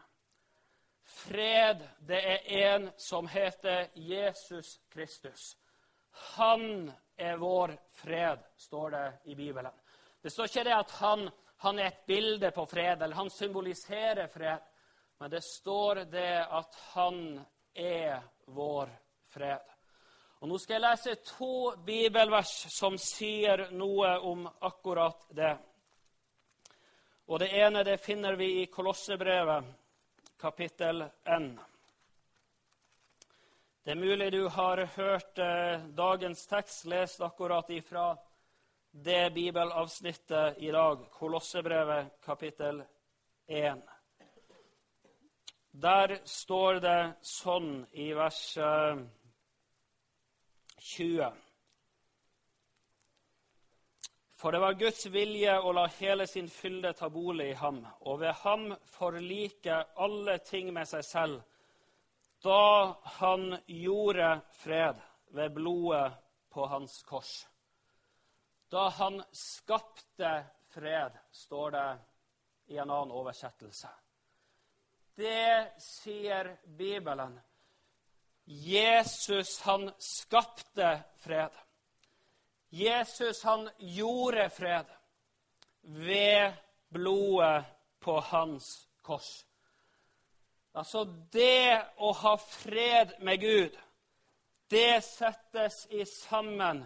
[1.03, 5.55] Fred, det er en som heter Jesus Kristus.
[6.37, 9.73] Han er vår fred, står det i Bibelen.
[10.21, 11.29] Det står ikke det at han,
[11.65, 14.59] han er et bilde på fred, eller han symboliserer fred.
[15.17, 17.39] Men det står det at han
[17.73, 18.89] er vår
[19.33, 19.71] fred.
[20.41, 21.55] Og Nå skal jeg lese to
[21.85, 25.51] bibelvers som sier noe om akkurat det.
[27.29, 29.65] Og Det ene det finner vi i Kolossebrevet,
[30.41, 31.45] kapittel 1.
[33.83, 38.17] Det er mulig du har hørt eh, dagens tekst lest akkurat ifra
[38.91, 42.83] det bibelavsnittet i dag, Kolossebrevet, kapittel
[43.47, 43.81] 1.
[45.71, 48.99] Der står det sånn i vers eh,
[50.77, 51.31] 20.
[54.41, 58.19] For det var Guds vilje å la hele sin fylde ta bolig i ham, og
[58.25, 61.39] ved ham forlike alle ting med seg selv,
[62.43, 64.99] da han gjorde fred
[65.31, 66.09] ved blodet
[66.51, 67.50] på hans kors.
[68.71, 71.97] Da han skapte fred, står det
[72.71, 73.89] i en annen oversettelse.
[75.15, 77.35] Det sier Bibelen
[78.45, 81.51] Jesus, han skapte fred.
[82.69, 84.85] Jesus, han gjorde fred
[85.81, 86.53] ved
[86.87, 87.65] blodet
[87.99, 89.45] på hans kors.
[90.71, 93.75] Altså, det å ha fred med Gud,
[94.71, 96.85] det settes i sammen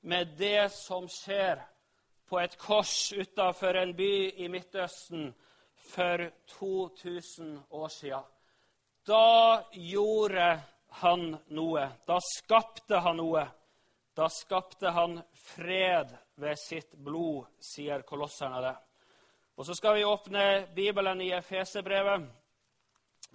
[0.00, 1.60] med det som skjer
[2.28, 5.30] på et kors utafor en by i Midtøsten
[5.74, 8.26] for 2000 år siden.
[9.08, 10.60] Da gjorde
[11.00, 11.86] han noe.
[12.06, 13.46] Da skapte han noe.
[14.14, 18.74] Da skapte han fred ved sitt blod, sier kolosserne det.
[19.58, 22.26] Og så skal vi åpne Bibelen i Efesebrevet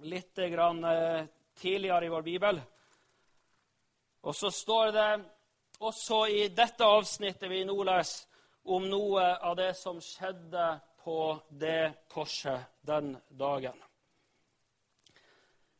[0.08, 1.26] litt grann, eh,
[1.60, 2.60] tidligere i vår bibel.
[4.22, 5.24] Og så står det
[5.84, 8.28] også i dette avsnittet vi nå leser,
[8.64, 10.68] om noe av det som skjedde
[11.04, 11.18] på
[11.52, 13.76] det korset den dagen.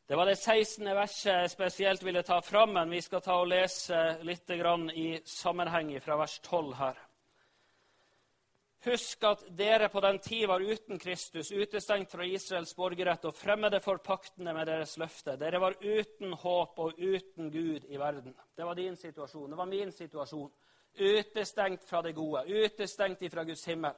[0.05, 0.85] Det var det 16.
[0.85, 4.49] verset jeg spesielt ville ta fram, men vi skal ta og lese litt
[4.93, 7.04] i sammenheng fra vers 12 her.
[8.85, 13.79] Husk at dere på den tid var uten Kristus, utestengt fra Israels borgerrett og fremmede
[13.81, 15.33] for paktene med deres løfte.
[15.41, 18.35] Dere var uten håp og uten Gud i verden.
[18.55, 19.49] Det var din situasjon.
[19.49, 20.51] Det var min situasjon.
[20.99, 23.97] Utestengt fra det gode, utestengt fra Guds himmel.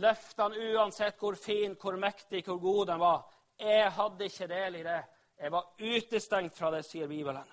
[0.00, 3.26] Løftene, uansett hvor fin, hvor mektig, hvor god den var,
[3.58, 5.02] jeg hadde ikke del i det.
[5.42, 7.50] Jeg var utestengt fra det, sier Bibelen.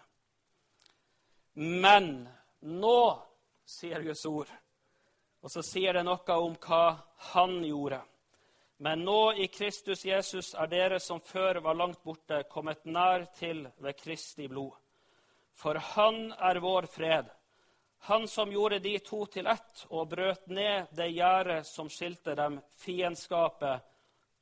[1.58, 2.28] Men
[2.62, 3.02] nå,
[3.66, 4.52] sier Guds ord,
[5.42, 6.84] og så sier det noe om hva
[7.34, 8.02] han gjorde.
[8.80, 13.66] Men nå i Kristus Jesus er dere som før var langt borte, kommet nær til
[13.78, 14.76] ved Kristi blod.
[15.60, 17.28] For han er vår fred,
[18.00, 22.60] han som gjorde de to til ett og brøt ned det gjerdet som skilte dem,
[22.80, 23.84] fiendskapet,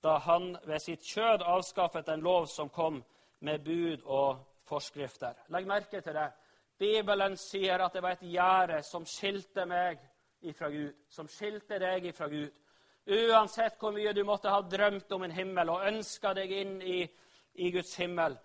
[0.03, 3.01] da han ved sitt kjød avskaffet en lov som kom
[3.39, 5.33] med bud og forskrifter.
[5.49, 6.29] Legg merke til det.
[6.77, 9.97] Bibelen sier at det var et gjerde som skilte meg
[10.49, 12.51] ifra Gud, som skilte deg ifra Gud.
[13.07, 16.99] Uansett hvor mye du måtte ha drømt om en himmel og ønska deg inn i,
[17.53, 18.35] i Guds himmel,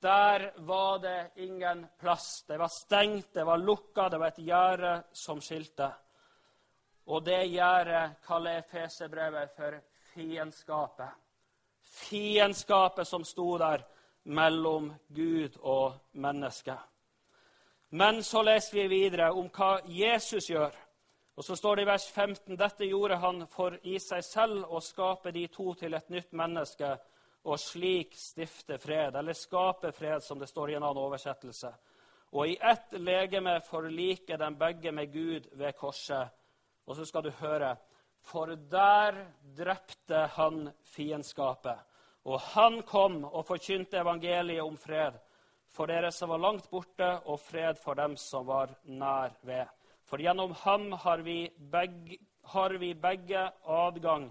[0.00, 2.44] der var det ingen plass.
[2.48, 5.90] Det var stengt, det var lukka, det var et gjerde som skilte.
[7.08, 9.78] Og det gjerdet kaller Efeserbrevet for
[10.12, 11.10] fiendskapet.
[11.80, 13.82] Fiendskapet som sto der
[14.22, 16.78] mellom Gud og mennesket.
[17.90, 20.74] Men så leser vi videre om hva Jesus gjør.
[21.38, 24.80] Og Så står det i vers 15.: Dette gjorde han for i seg selv å
[24.82, 26.88] skape de to til et nytt menneske,
[27.44, 31.70] og slik stifte fred, eller skape fred, som det står i en annen oversettelse.
[32.34, 36.34] Og i ett legeme forlike dem begge med Gud ved korset.
[36.86, 37.76] Og så skal du høre
[38.20, 39.14] For der
[39.56, 41.78] drepte han fiendskapet.
[42.24, 45.14] Og han kom og forkynte evangeliet om fred
[45.70, 49.77] for dere som var langt borte, og fred for dem som var nær ved.
[50.08, 54.30] For gjennom ham har vi begge, har vi begge adgang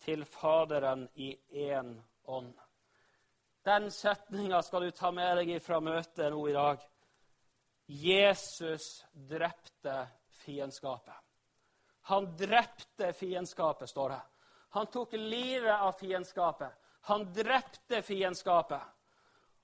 [0.00, 1.92] til Faderen i én
[2.24, 2.54] ånd.
[3.64, 6.80] Den setninga skal du ta med deg fra møtet nå i dag.
[7.90, 9.96] Jesus drepte
[10.40, 11.18] fiendskapet.
[12.08, 14.20] Han drepte fiendskapet, står det.
[14.70, 16.72] Han tok livet av fiendskapet.
[17.10, 18.80] Han drepte fiendskapet.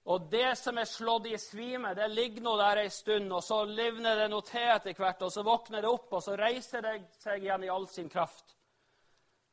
[0.06, 3.64] Og det som er slått i svime, det ligger nå der ei stund, og så
[3.66, 6.94] livner det noe til etter hvert, og så våkner det opp, og så reiser det
[7.18, 8.54] seg igjen i all sin kraft.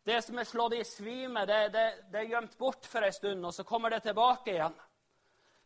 [0.05, 3.45] Det som er slått i svime, det, det, det er gjemt bort for ei stund,
[3.47, 4.75] og så kommer det tilbake igjen.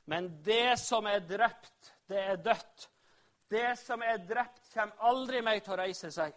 [0.07, 2.89] Men det som er drept, det er dødt.
[3.51, 6.35] Det som er drept, kommer aldri mer til å reise seg.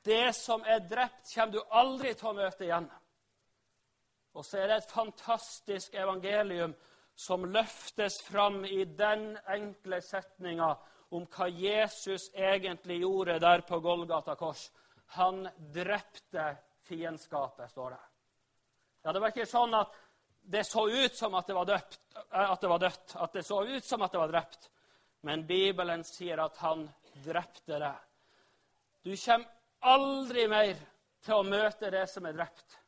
[0.00, 2.88] Det som er drept, kommer du aldri til å møte igjen.
[4.32, 6.72] Og så er det et fantastisk evangelium
[7.20, 10.70] som løftes fram i den enkle setninga
[11.12, 14.70] om hva Jesus egentlig gjorde der på Golgata kors.
[15.18, 15.42] Han
[15.74, 16.46] drepte
[16.88, 18.00] fiendskapet, står det.
[19.02, 20.00] Ja, Det var ikke sånn at
[20.40, 23.60] det så ut som at det var, døpt, at det var dødt, at det så
[23.68, 24.70] ut som at det var drept.
[25.20, 26.86] Men Bibelen sier at han
[27.24, 27.96] drepte det.
[29.04, 29.48] Du kommer
[29.92, 30.80] aldri mer
[31.20, 32.78] til å møte det som er drept.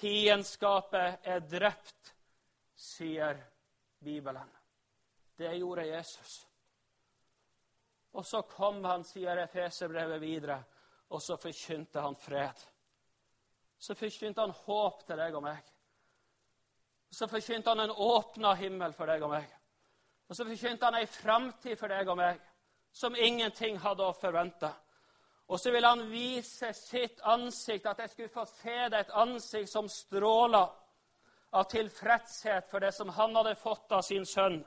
[0.00, 1.99] Fiendskapet er drept,
[2.80, 3.46] sier
[3.98, 4.48] Bibelen.
[5.36, 6.46] Det gjorde Jesus.
[8.12, 10.56] Og så kom han, sier Efeserbrevet videre,
[11.12, 12.64] og så forkynte han fred.
[13.78, 15.70] Så forkynte han håp til deg og meg.
[17.10, 19.48] Så forkynte han en åpna himmel for deg og meg.
[20.28, 22.40] Og så forkynte han ei framtid for deg og meg
[22.92, 24.70] som ingenting hadde å forvente.
[25.50, 29.70] Og så ville han vise sitt ansikt, at jeg skulle få se deg et ansikt
[29.70, 30.79] som stråler
[31.50, 34.60] av tilfredshet for det som han hadde fått av sin sønn.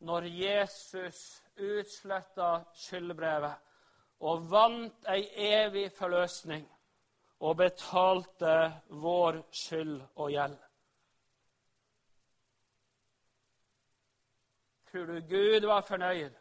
[0.00, 3.66] Når Jesus utsletta skyldbrevet
[4.24, 6.64] og vant ei evig forløsning
[7.40, 8.56] og betalte
[9.02, 10.58] vår skyld og gjeld.
[14.90, 16.36] Tror du Gud var fornøyd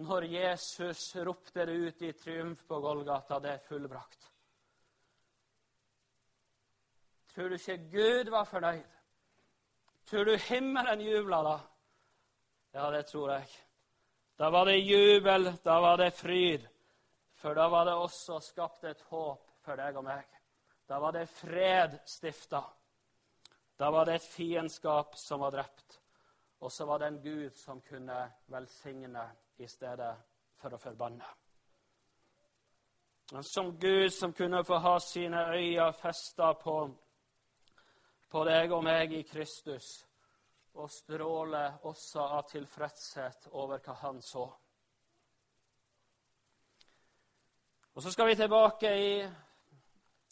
[0.00, 4.29] når Jesus ropte det ut i triumf på Golgata det er fullbrakt.
[7.34, 8.86] Tror du ikke Gud var fornøyd?
[10.06, 11.58] Tror du himmelen jubla da?
[12.74, 13.46] Ja, det tror jeg.
[14.38, 16.66] Da var det jubel, da var det fryd.
[17.32, 20.26] For da var det også skapt et håp for deg og meg.
[20.88, 22.62] Da var det fred stifta.
[23.78, 26.00] Da var det et fiendskap som var drept.
[26.60, 29.22] Og så var det en Gud som kunne velsigne
[29.58, 30.14] i stedet
[30.60, 31.28] for å forbanne.
[33.32, 36.76] En som Gud som kunne få ha sine øyne festa på,
[38.30, 39.92] på deg og meg i Kristus,
[40.78, 44.44] og stråle også av tilfredshet over hva han så.
[47.94, 49.14] Og Så skal vi tilbake i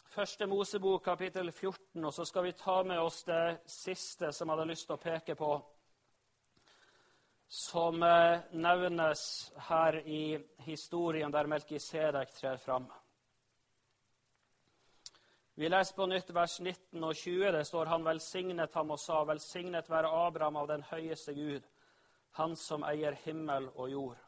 [0.09, 4.57] Første Mosebok, kapittel 14, og så skal vi ta med oss det siste som jeg
[4.57, 5.51] hadde lyst til å peke på,
[7.49, 9.23] som eh, nevnes
[9.69, 12.89] her i historien der Melkisedek trer fram.
[15.59, 17.49] Vi leser på nytt vers 19 og 20.
[17.51, 21.65] Det står han velsignet ham og sa, velsignet være Abraham av den høyeste Gud,
[22.39, 24.21] han som eier himmel og jord.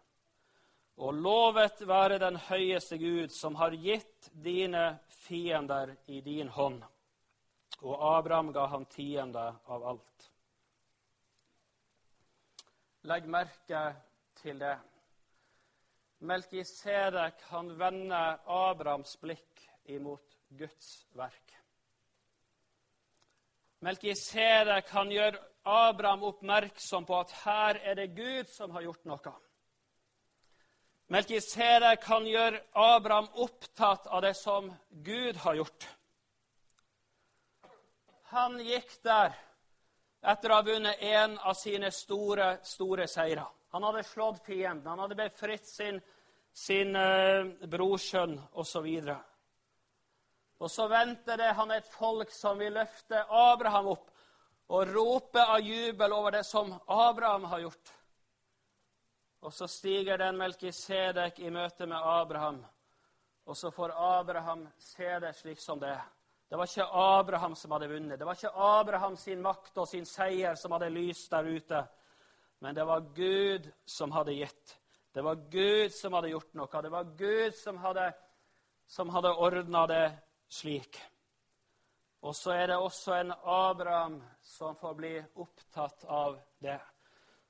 [0.98, 6.82] Og lovet være den høyeste Gud, som har gitt dine fiender i din hånd.
[7.78, 10.26] Og Abraham ga han tiende av alt.
[13.06, 13.84] Legg merke
[14.42, 14.74] til det.
[16.26, 21.54] Melkisedek han vender Abrahams blikk imot Guds verk.
[23.80, 29.32] Melkisedek han gjør Abraham oppmerksom på at her er det Gud som har gjort noe.
[31.10, 35.88] Melkisedek kan gjøre Abraham opptatt av det som Gud har gjort.
[38.30, 39.34] Han gikk der
[40.20, 43.48] etter å ha vunnet en av sine store, store seirer.
[43.72, 46.00] Han hadde slått fienden, han hadde befridd sin,
[46.52, 48.86] sin uh, brorsønn osv.
[50.60, 54.10] Og, så venter det han et folk som vil løfte Abraham opp
[54.70, 57.92] og rope av jubel over det som Abraham har gjort.
[59.40, 62.60] Og så stiger den Melkisedek i møte med Abraham,
[63.48, 66.04] og så får Abraham se det slik som det er.
[66.50, 68.18] Det var ikke Abraham som hadde vunnet.
[68.18, 71.82] Det var ikke Abraham sin makt og sin seier som hadde lyst der ute.
[72.60, 74.74] Men det var Gud som hadde gitt.
[75.14, 76.82] Det var Gud som hadde gjort noe.
[76.82, 78.08] Det var Gud som hadde,
[78.86, 80.04] som hadde ordna det
[80.50, 81.00] slik.
[82.20, 86.80] Og så er det også en Abraham som får bli opptatt av det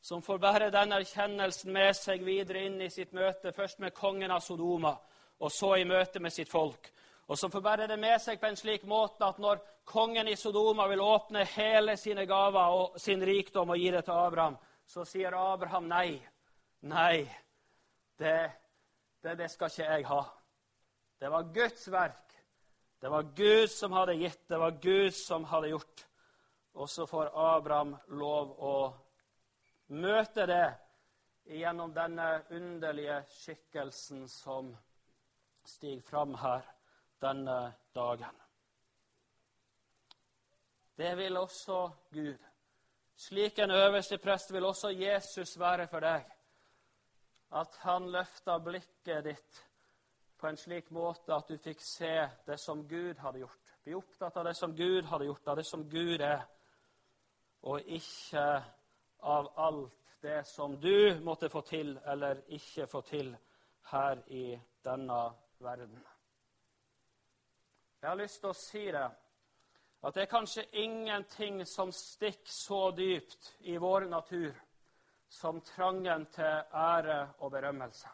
[0.00, 4.32] som får bære den erkjennelsen med seg videre inn i sitt møte, først med kongen
[4.32, 4.94] av Sodoma,
[5.40, 6.90] og så i møte med sitt folk.
[7.28, 10.36] Og som får bære det med seg på en slik måte at når kongen i
[10.36, 15.04] Sodoma vil åpne hele sine gaver og sin rikdom og gi det til Abraham, så
[15.06, 16.18] sier Abraham nei.
[16.80, 17.28] Nei,
[18.18, 18.50] det,
[19.22, 20.22] det, det skal ikke jeg ha.
[21.20, 22.29] Det var Guds verk.
[23.00, 26.06] Det var Gud som hadde gitt, det var Gud som hadde gjort.
[26.72, 28.74] Og så får Abraham lov å
[29.96, 30.66] møte det
[31.50, 34.68] gjennom denne underlige skikkelsen som
[35.64, 36.68] stiger fram her
[37.24, 38.36] denne dagen.
[41.00, 41.80] Det vil også
[42.12, 42.38] Gud.
[43.16, 46.28] Slik en øverste prest vil også Jesus være for deg.
[47.56, 49.64] At han løfter blikket ditt
[50.40, 52.14] på en slik måte at du fikk se
[52.46, 53.72] det som Gud hadde gjort.
[53.84, 56.44] Bli opptatt av det som Gud hadde gjort, av det som Gud er,
[57.68, 58.44] og ikke
[59.20, 63.34] av alt det som du måtte få til eller ikke få til
[63.92, 65.20] her i denne
[65.60, 66.00] verden.
[68.00, 69.08] Jeg har lyst til å si det,
[70.00, 74.56] at det er kanskje ingenting som stikker så dypt i vår natur
[75.28, 78.08] som trangen til ære og berømmelse.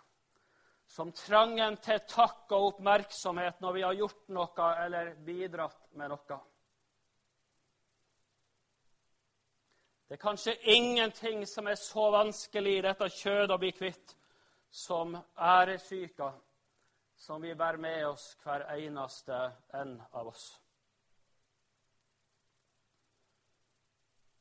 [0.87, 6.39] Som trangen til takk og oppmerksomhet når vi har gjort noe eller bidratt med noe.
[10.07, 14.15] Det er kanskje ingenting som er så vanskelig i dette kjødet å bli kvitt
[14.71, 16.31] som æresyka
[17.17, 19.35] som vi bærer med oss hver eneste
[19.75, 20.61] en av oss.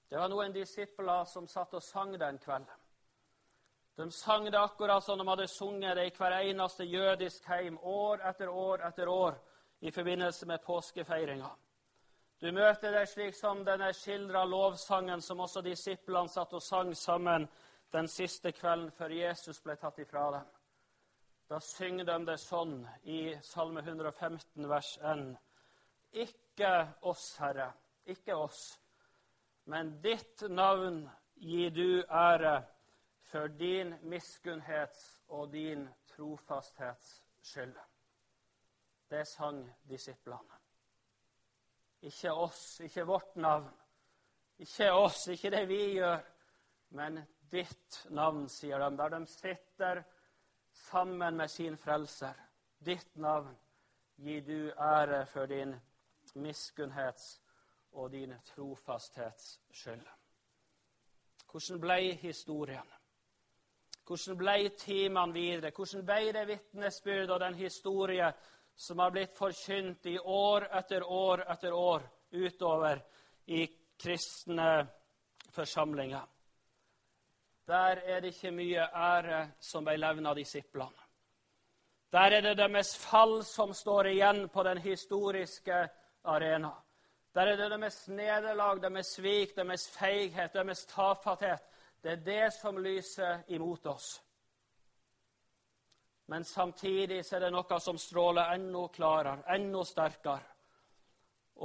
[0.09, 2.84] Det var noen disipler som satt og sang den kvelden.
[3.95, 8.25] De sang det akkurat som de hadde sunget det i hver eneste jødisk heim år
[8.29, 9.37] etter år etter år
[9.79, 11.51] i forbindelse med påskefeiringa.
[12.41, 17.47] Du møter det slik som denne skildra lovsangen som også disiplene satt og sang sammen
[17.95, 20.51] den siste kvelden før Jesus ble tatt ifra dem.
[21.49, 25.25] Da synger de det sånn i Salme 115, vers 1.
[26.25, 26.71] Ikke
[27.01, 27.71] oss, Herre,
[28.05, 28.79] ikke oss,
[29.71, 31.05] men ditt navn
[31.39, 32.57] gir du ære
[33.35, 37.75] for din miskunnhets og din trofasthets skyld.
[39.09, 40.59] Det sang disiplene.
[42.01, 43.67] Ikke oss, ikke vårt navn.
[44.57, 46.23] Ikke oss, ikke det vi gjør,
[46.95, 47.19] men
[47.51, 50.03] ditt navn, sier de, der de sitter
[50.71, 52.33] sammen med sin frelser.
[52.85, 53.51] Ditt navn
[54.15, 55.75] gir du ære for din
[56.35, 57.41] miskunnhets
[57.91, 60.07] og din trofasthets skyld.
[61.51, 62.94] Hvordan ble historien?
[64.05, 65.71] Hvordan ble timene videre?
[65.73, 68.27] Hvordan ble det vitnesbyrd og den historie
[68.75, 73.01] som har blitt forkynt i år etter år etter år utover
[73.47, 73.65] i
[73.97, 74.85] kristne
[75.55, 76.27] forsamlinger?
[77.65, 81.01] Der er det ikke mye ære som ble levna disiplene.
[82.13, 85.87] Der er det deres fall som står igjen på den historiske
[86.23, 86.71] arena.
[87.33, 91.65] Der er det deres nederlag, deres svik, deres feighet, deres tafatthet
[92.05, 94.21] det er det som lyser imot oss.
[96.25, 100.51] Men samtidig er det noe som stråler enda klarere, enda sterkere.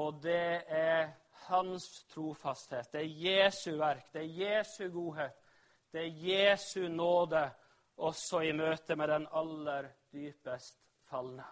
[0.01, 1.11] Og det er
[1.51, 2.89] hans trofasthet.
[2.93, 5.37] Det er Jesu verk, det er Jesu godhet,
[5.93, 7.45] det er Jesu nåde
[8.01, 10.81] også i møte med den aller dypest
[11.11, 11.45] falne.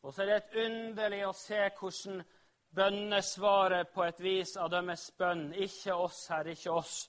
[0.00, 2.24] Og så er det et underlig å se hvordan
[2.72, 7.08] bønnesvaret på et vis av deres bønn Ikke oss, Herre, ikke oss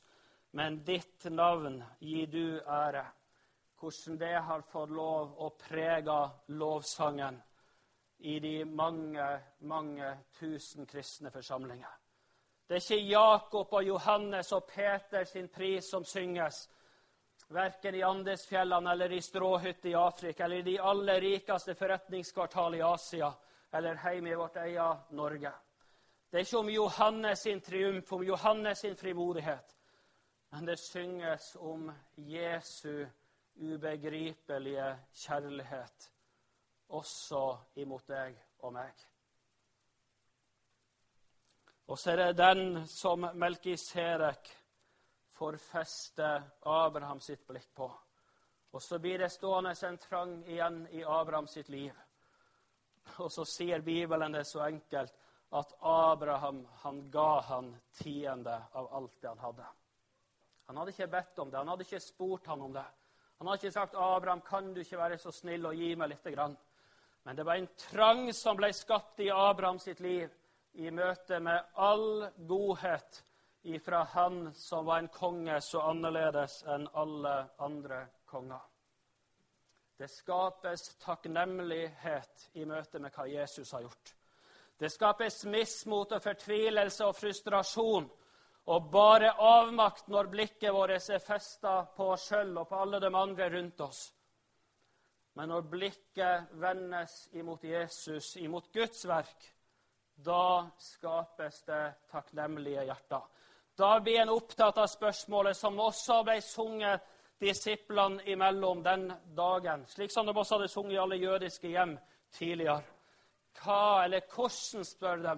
[0.52, 3.06] men ditt navn gir du ære.
[3.80, 7.38] Hvordan det har fått lov å prege lovsangen
[8.20, 9.28] i de mange,
[9.60, 11.94] mange tusen kristne forsamlinger.
[12.68, 16.68] Det er ikke Jakob og Johannes og Peter sin pris som synges,
[17.50, 22.84] verken i Andesfjellene eller i stråhytter i Afrika eller i de aller rikeste forretningskvartal i
[22.86, 23.32] Asia
[23.74, 25.52] eller hjemme i vårt eget Norge.
[26.30, 29.79] Det er ikke om Johannes sin triumf, om Johannes sin frimodighet.
[30.50, 33.06] Men det synges om Jesu
[33.56, 36.12] ubegripelige kjærlighet
[36.90, 37.44] også
[37.76, 39.06] imot deg og meg.
[41.90, 44.50] Og så er det den som Melkiserek
[45.38, 46.28] får feste
[46.62, 47.90] Abraham sitt blikk på.
[48.72, 51.94] Og så blir det stående en trang igjen i Abraham sitt liv.
[53.18, 55.16] Og så sier Bibelen det så enkelt
[55.50, 59.66] at Abraham han ga han tiende av alt det han hadde.
[60.70, 62.84] Han hadde ikke bedt om det, han hadde ikke spurt han om det.
[63.40, 66.32] Han hadde ikke sagt 'Abraham, kan du ikke være så snill og gi meg lite
[66.32, 66.58] grann?'
[67.24, 70.30] Men det var en trang som ble skapt i Abraham sitt liv
[70.74, 73.24] i møte med all godhet
[73.64, 78.62] ifra han som var en konge så annerledes enn alle andre konger.
[79.98, 84.16] Det skapes takknemlighet i møte med hva Jesus har gjort.
[84.78, 88.12] Det skapes mismot og fortvilelse og frustrasjon
[88.70, 93.10] og bare avmakt når blikket vårt er festa på oss sjøl og på alle de
[93.10, 94.02] andre rundt oss.
[95.34, 99.48] Men når blikket vendes imot Jesus, imot Guds verk,
[100.20, 103.24] da skapes det takknemlige hjerter.
[103.80, 107.06] Da blir en opptatt av spørsmålet som også ble sunget
[107.40, 109.08] disiplene imellom den
[109.38, 111.96] dagen, slik som de også hadde sunget i alle jødiske hjem
[112.36, 112.84] tidligere.
[113.64, 115.38] Hva, eller hvordan, spør de,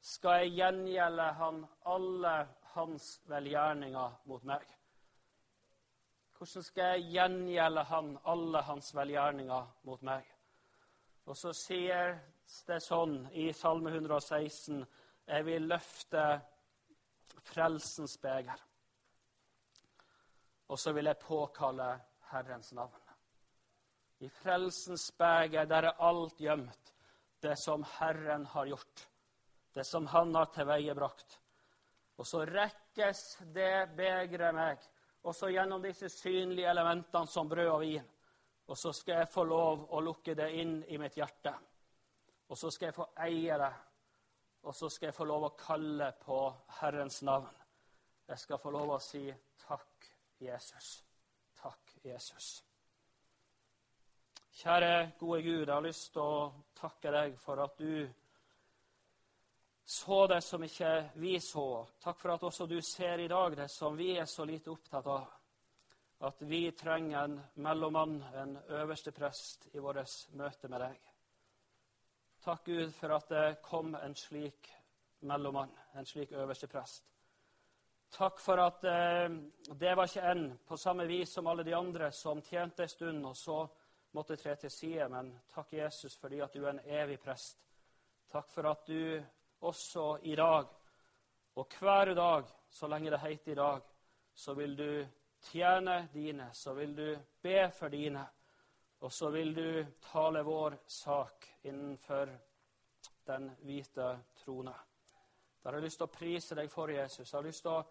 [0.00, 1.60] skal jeg gjengjelde han
[1.90, 2.34] alle
[2.74, 4.66] hans velgjerninger mot meg?
[6.38, 10.28] Hvordan skal jeg gjengjelde han alle hans velgjerninger mot meg?
[11.28, 12.14] Og så sier
[12.66, 14.80] det sånn i Salme 116.:
[15.26, 16.24] Jeg vil løfte
[17.50, 18.62] frelsens beger.
[20.70, 21.90] Og så vil jeg påkalle
[22.30, 23.06] Herrens navn.
[24.20, 26.94] I frelsens beger, der er alt gjemt,
[27.42, 29.06] det som Herren har gjort,
[29.74, 31.40] det som Han har tilveiebrakt.
[32.20, 34.82] Og så rekkes det begeret meg,
[35.24, 38.10] også gjennom disse synlige elementene som brød og vin.
[38.68, 41.54] Og så skal jeg få lov å lukke det inn i mitt hjerte.
[42.50, 43.72] Og så skal jeg få eie det.
[44.68, 46.38] Og så skal jeg få lov å kalle på
[46.80, 47.56] Herrens navn.
[48.28, 49.24] Jeg skal få lov å si
[49.64, 50.10] takk,
[50.44, 50.90] Jesus.
[51.56, 52.52] Takk, Jesus.
[54.60, 58.04] Kjære gode Gud, jeg har lyst til å takke deg for at du
[59.90, 61.86] så det som ikke vi så.
[61.98, 65.06] Takk for at også du ser i dag det som vi er så lite opptatt
[65.10, 65.24] av.
[66.28, 71.08] At vi trenger en mellommann, en øverste prest, i vårt møte med deg.
[72.44, 74.70] Takk, Gud, for at det kom en slik
[75.26, 77.10] mellommann, en slik øverste prest.
[78.14, 79.26] Takk for at eh,
[79.74, 83.26] det var ikke en på samme vis som alle de andre som tjente en stund
[83.26, 83.58] og så
[84.14, 87.58] måtte tre til side, men takk, Jesus, fordi at du er en evig prest.
[88.30, 89.18] Takk for at du
[89.60, 90.66] også i dag.
[91.54, 93.80] Og hver dag, så lenge det heter i dag,
[94.34, 95.06] så vil du
[95.50, 98.26] tjene dine, så vil du be for dine,
[99.00, 102.30] og så vil du tale vår sak innenfor
[103.26, 104.74] den hvite trone.
[105.62, 107.32] Da har jeg lyst til å prise deg for Jesus.
[107.32, 107.84] Jeg har lyst til å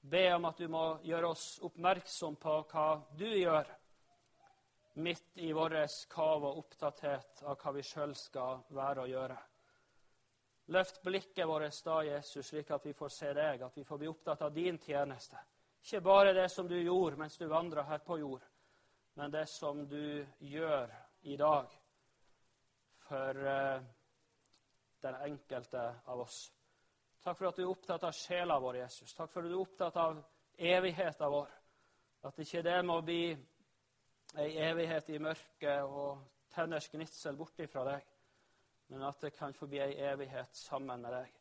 [0.00, 3.68] be om at du må gjøre oss oppmerksom på hva du gjør
[5.00, 5.76] midt i vår
[6.08, 9.36] kav og opptatthet av hva vi sjøl skal være og gjøre.
[10.70, 14.08] Løft blikket vårt da, Jesus, slik at vi får se deg, at vi får bli
[14.08, 15.38] opptatt av din tjeneste.
[15.82, 18.44] Ikke bare det som du gjorde mens du vandra her på jord,
[19.18, 20.92] men det som du gjør
[21.26, 21.72] i dag
[23.08, 23.82] for uh,
[25.02, 26.52] den enkelte av oss.
[27.24, 29.14] Takk for at du er opptatt av sjela vår, Jesus.
[29.16, 30.22] Takk for at du er opptatt av
[30.56, 31.50] evigheten vår.
[32.30, 33.24] At ikke det må bli
[34.38, 36.22] ei evighet i mørket og
[36.54, 38.06] tenners gnitsel borti fra deg,
[38.90, 41.36] men at det kan forbi ei evighet sammen med deg.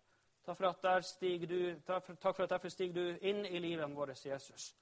[0.45, 3.95] Takk for at, der stiger du, takk for at derfor stiger du inn i livet
[3.95, 4.75] vårt, Jesus.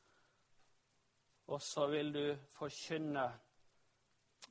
[1.47, 3.26] Og så vil du forkynne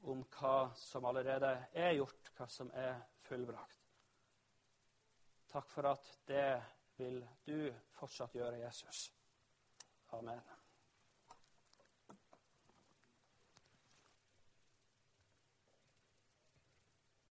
[0.02, 2.98] om hva som allerede er gjort, hva som er
[3.28, 3.76] fullbrakt.
[5.52, 6.50] Takk for at det
[6.96, 9.10] vil du fortsatt gjøre, Jesus.
[10.16, 10.55] Amen.